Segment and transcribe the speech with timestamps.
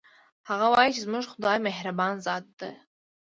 [0.49, 2.71] هغه وایي چې زموږ خدایمهربان ذات ده